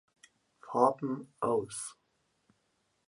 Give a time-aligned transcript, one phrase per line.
[0.61, 1.95] Farben aus.